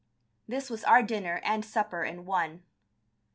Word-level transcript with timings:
This 0.47 0.71
was 0.71 0.83
our 0.83 1.03
dinner 1.03 1.41
and 1.45 1.63
supper 1.63 2.03
in 2.03 2.25
one. 2.25 2.63